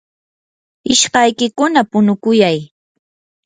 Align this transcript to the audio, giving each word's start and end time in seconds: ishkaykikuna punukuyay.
ishkaykikuna 0.93 1.79
punukuyay. 1.91 2.59